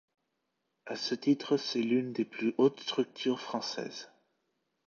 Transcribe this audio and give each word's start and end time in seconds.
À 0.87 0.95
ce 0.95 1.13
titre, 1.13 1.57
c'est 1.57 1.83
l'une 1.83 2.11
des 2.11 2.25
plus 2.25 2.55
hautes 2.57 2.79
structures 2.79 3.39
françaises. 3.39 4.09